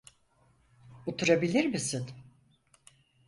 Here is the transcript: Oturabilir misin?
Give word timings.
Oturabilir 1.05 1.65
misin? 1.65 2.05